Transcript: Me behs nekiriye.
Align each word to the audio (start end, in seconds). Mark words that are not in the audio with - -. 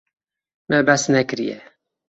Me 0.69 0.77
behs 0.87 1.03
nekiriye. 1.11 1.57